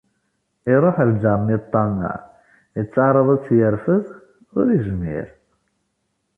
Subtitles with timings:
[0.73, 2.15] Iruḥ lğar-nni ṭṭameε,
[2.81, 4.05] ittaεraḍ ad tt-yerfed,
[4.57, 5.27] ur izmir.